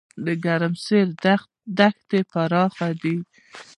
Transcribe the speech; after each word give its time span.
د 0.25 0.27
ګرمسیر 0.43 1.05
دښتې 1.77 2.19
پراخې 2.31 2.91
دي 3.01 3.17